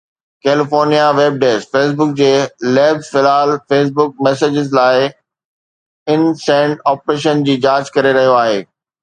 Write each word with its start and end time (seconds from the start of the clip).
California 0.45 1.01
web 1.17 1.35
desk 1.43 1.75
Facebook 1.75 2.15
جي 2.21 2.29
labs 2.77 3.09
في 3.17 3.19
الحال 3.25 3.53
فيس 3.75 3.93
بڪ 4.01 4.25
ميسينجر 4.29 4.73
لاءِ 4.79 5.13
ان-سينڊ 6.17 6.83
آپشن 6.95 7.47
جي 7.51 7.61
جاچ 7.69 7.95
ڪري 8.01 8.17
رهيون 8.21 8.37
آهن. 8.43 8.69